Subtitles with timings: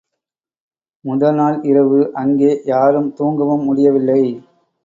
[1.05, 4.21] முதல்நாள் இரவு, அங்கே யாரும் தூங்கவும் முடியவில்லை.